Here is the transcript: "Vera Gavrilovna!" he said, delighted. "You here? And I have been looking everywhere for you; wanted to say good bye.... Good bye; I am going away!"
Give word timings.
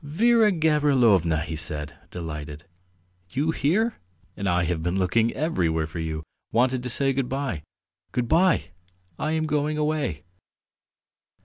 "Vera 0.03 0.51
Gavrilovna!" 0.51 1.41
he 1.41 1.55
said, 1.55 1.93
delighted. 2.09 2.63
"You 3.29 3.51
here? 3.51 3.99
And 4.35 4.49
I 4.49 4.63
have 4.63 4.81
been 4.81 4.97
looking 4.97 5.31
everywhere 5.33 5.85
for 5.85 5.99
you; 5.99 6.23
wanted 6.51 6.81
to 6.81 6.89
say 6.89 7.13
good 7.13 7.29
bye.... 7.29 7.61
Good 8.11 8.27
bye; 8.27 8.71
I 9.19 9.33
am 9.33 9.43
going 9.43 9.77
away!" 9.77 10.23